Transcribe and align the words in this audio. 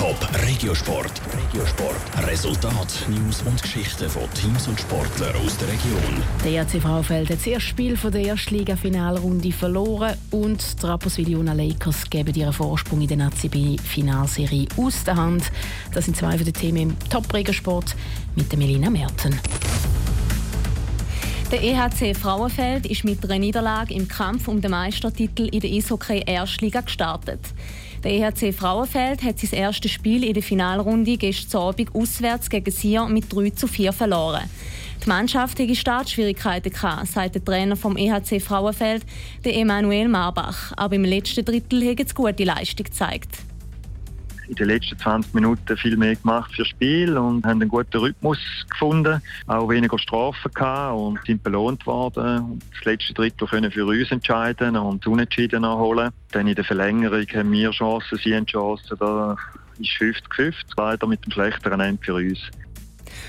Top 0.00 0.16
Regiosport. 0.46 1.12
Regiosport. 1.36 2.26
Resultat, 2.26 3.06
News 3.10 3.42
und 3.42 3.60
Geschichten 3.60 4.08
von 4.08 4.22
Teams 4.32 4.66
und 4.66 4.80
Sportlern 4.80 5.36
aus 5.44 5.58
der 5.58 5.68
Region. 5.68 6.22
Der 6.42 6.52
ERC 6.52 6.80
Frauenfeld 6.80 7.28
hat 7.28 7.36
das 7.36 7.46
erste 7.46 7.68
Spiel 7.68 7.98
von 7.98 8.10
der 8.10 8.24
ersten 8.24 8.54
Liga-Finalrunde 8.54 9.52
verloren 9.52 10.14
und 10.30 10.82
die 10.82 10.86
Rapperswil-Jona 10.86 11.52
Lakers 11.52 12.08
geben 12.08 12.34
ihren 12.34 12.54
Vorsprung 12.54 13.02
in 13.02 13.08
der 13.08 13.26
ACB-Finalserie 13.26 14.68
aus 14.78 15.04
der 15.04 15.16
Hand. 15.16 15.52
Das 15.92 16.06
sind 16.06 16.16
zwei 16.16 16.34
von 16.34 16.46
den 16.46 16.54
Themen 16.54 16.78
im 16.78 16.98
Top 17.10 17.30
Regiosport 17.34 17.94
mit 18.36 18.50
der 18.50 18.58
Melina 18.58 18.88
Merten. 18.88 19.38
Der 21.50 21.64
EHC 21.64 22.14
Frauenfeld 22.14 22.86
ist 22.86 23.02
mit 23.02 23.24
einer 23.24 23.40
Niederlage 23.40 23.92
im 23.92 24.06
Kampf 24.06 24.46
um 24.46 24.60
den 24.60 24.70
Meistertitel 24.70 25.48
in 25.50 25.58
der 25.58 25.68
Eishockey 25.68 26.22
Erstliga 26.24 26.80
gestartet. 26.80 27.40
Der 28.04 28.12
EHC 28.12 28.52
Frauenfeld 28.54 29.20
hat 29.24 29.40
sein 29.40 29.58
erstes 29.58 29.90
Spiel 29.90 30.22
in 30.22 30.34
der 30.34 30.44
Finalrunde 30.44 31.16
gestern 31.16 31.62
Abend 31.62 31.92
auswärts 31.92 32.48
gegen 32.48 32.70
Sion 32.70 33.12
mit 33.12 33.34
3 33.34 33.50
zu 33.50 33.66
4 33.66 33.92
verloren. 33.92 34.48
Die 35.04 35.08
Mannschaft 35.08 35.58
hatte 35.58 35.74
Startschwierigkeiten, 35.74 36.72
sagt 37.04 37.34
der 37.34 37.44
Trainer 37.44 37.74
vom 37.74 37.96
EHC 37.96 38.40
Frauenfeld, 38.40 39.02
der 39.44 39.56
Emanuel 39.56 40.06
Marbach. 40.06 40.72
Aber 40.76 40.94
im 40.94 41.04
letzten 41.04 41.44
Drittel 41.44 41.84
hat 41.90 41.98
es 41.98 42.14
gute 42.14 42.44
Leistung 42.44 42.84
gezeigt 42.84 43.49
in 44.50 44.56
den 44.56 44.66
letzten 44.66 44.98
20 44.98 45.32
Minuten 45.32 45.76
viel 45.76 45.96
mehr 45.96 46.16
gemacht 46.16 46.52
fürs 46.54 46.68
Spiel 46.68 47.16
und 47.16 47.46
haben 47.46 47.60
einen 47.60 47.68
guten 47.68 47.96
Rhythmus 47.98 48.38
gefunden. 48.68 49.22
Auch 49.46 49.68
weniger 49.68 49.96
Strafen 49.98 50.50
gehabt 50.52 50.98
und 50.98 51.20
sind 51.24 51.42
belohnt 51.44 51.86
worden. 51.86 52.38
Und 52.38 52.62
das 52.74 52.84
letzte 52.84 53.14
Drittel 53.14 53.46
können 53.46 53.70
für 53.70 53.86
uns 53.86 54.10
entscheiden 54.10 54.76
und 54.76 55.06
Unentschieden 55.06 55.62
nachholen. 55.62 56.10
Dann 56.32 56.48
in 56.48 56.56
der 56.56 56.64
Verlängerung 56.64 57.26
haben 57.32 57.52
wir 57.52 57.70
Chancen, 57.70 58.18
sie 58.18 58.34
haben 58.34 58.46
Chancen. 58.46 58.96
Da 58.98 59.36
ist 59.78 59.90
50-50, 59.90 60.54
leider 60.76 61.06
mit 61.06 61.24
dem 61.24 61.30
schlechteren 61.30 61.80
Ende 61.80 62.02
für 62.02 62.14
uns. 62.14 62.40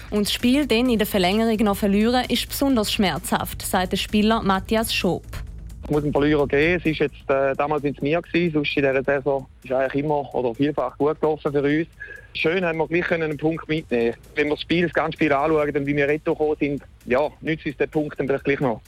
Und 0.09 0.25
das 0.25 0.33
Spiel 0.33 0.65
dann 0.65 0.89
in 0.89 0.97
der 0.97 1.07
Verlängerung 1.07 1.57
noch 1.57 1.77
verlieren, 1.77 2.25
ist 2.29 2.49
besonders 2.49 2.91
schmerzhaft, 2.91 3.61
sagt 3.61 3.91
der 3.91 3.97
Spieler 3.97 4.41
Matthias 4.41 4.93
Schob. 4.93 5.23
Es 5.83 5.89
muss 5.89 6.03
einen 6.03 6.11
Verlierer 6.11 6.47
geben. 6.47 6.79
Es 6.79 6.85
ist 6.85 6.99
jetzt, 6.99 7.29
äh, 7.29 7.55
damals 7.55 7.81
sind 7.81 7.97
es 7.97 8.01
mir 8.01 8.21
gewesen, 8.21 8.53
sonst 8.53 8.77
in 8.77 8.83
dieser 8.83 9.03
Saison 9.03 9.47
ist 9.63 9.71
eigentlich 9.71 10.03
immer 10.03 10.33
oder 10.33 10.53
vielfach 10.53 10.97
gut 10.97 11.19
gelaufen 11.19 11.51
für 11.51 11.61
uns. 11.61 11.87
Schön 12.33 12.63
haben 12.63 12.77
wir 12.77 12.87
gleich 12.87 13.11
einen 13.11 13.35
Punkt 13.37 13.67
mitnehmen 13.67 14.15
Wenn 14.35 14.47
wir 14.47 14.55
das 14.55 14.61
Spiel, 14.61 14.83
das 14.83 14.93
ganze 14.93 15.17
Spiel 15.17 15.33
anschauen 15.33 15.75
und 15.75 15.85
wie 15.85 15.95
wir 15.95 16.07
retto 16.07 16.55
sind, 16.59 16.81
ja, 17.05 17.29
nützt 17.41 17.65
uns 17.65 17.77
der 17.77 17.87
Punkt 17.87 18.19
dann 18.19 18.27
vielleicht 18.27 18.45
gleich 18.45 18.59
noch. 18.59 18.81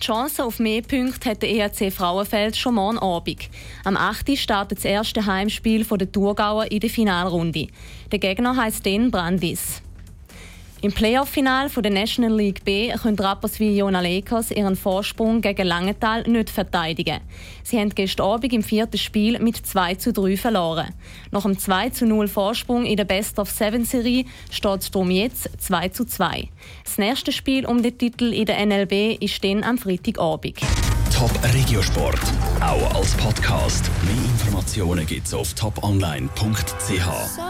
Die 0.00 0.04
Chance 0.04 0.44
auf 0.44 0.58
mehr 0.58 0.82
Punkte 0.82 1.30
hat 1.30 1.42
der 1.42 1.50
EHC 1.50 1.90
Frauenfeld 1.90 2.56
schon 2.56 2.74
morgen 2.74 2.98
Abend. 2.98 3.48
Am 3.84 3.96
8. 3.96 4.36
startet 4.36 4.78
das 4.78 4.84
erste 4.84 5.26
Heimspiel 5.26 5.84
der 5.84 6.12
Thurgauer 6.12 6.70
in 6.70 6.80
der 6.80 6.90
Finalrunde. 6.90 7.66
Der 8.12 8.18
Gegner 8.18 8.56
heißt 8.56 8.86
den 8.86 9.10
Brandis. 9.10 9.82
Im 10.80 10.92
Playoff-Final 10.92 11.68
der 11.70 11.90
National 11.90 12.36
League 12.36 12.64
B 12.64 12.92
können 12.92 13.18
Rapperswil 13.18 13.76
Jona 13.76 14.00
Lakers 14.00 14.52
ihren 14.52 14.76
Vorsprung 14.76 15.40
gegen 15.40 15.66
Langenthal 15.66 16.22
nicht 16.22 16.50
verteidigen. 16.50 17.18
Sie 17.64 17.80
haben 17.80 17.92
gestern 17.92 18.26
Abend 18.26 18.52
im 18.52 18.62
vierten 18.62 18.96
Spiel 18.96 19.40
mit 19.40 19.56
2 19.56 19.96
zu 19.96 20.12
3 20.12 20.36
verloren. 20.36 20.94
Nach 21.32 21.42
dem 21.42 21.58
2 21.58 21.90
zu 21.90 22.06
0 22.06 22.28
Vorsprung 22.28 22.84
in 22.84 22.96
der 22.96 23.06
Best 23.06 23.40
of 23.40 23.50
Seven 23.50 23.84
Serie 23.84 24.24
steht 24.52 24.82
es 24.82 24.90
darum 24.92 25.10
jetzt 25.10 25.50
2 25.58 25.88
zu 25.88 26.04
2. 26.04 26.48
Das 26.84 26.96
nächste 26.96 27.32
Spiel 27.32 27.66
um 27.66 27.82
den 27.82 27.98
Titel 27.98 28.32
in 28.32 28.46
der 28.46 28.64
NLB 28.64 29.20
ist 29.20 29.42
dann 29.42 29.64
am 29.64 29.78
Freitagabend. 29.78 30.58
Top 31.12 31.32
Regiosport, 31.52 32.20
auch 32.60 32.94
als 32.94 33.14
Podcast. 33.16 33.90
Mehr 34.04 34.14
Informationen 34.14 35.04
gibt's 35.06 35.34
auf 35.34 35.52
toponline.ch. 35.54 37.48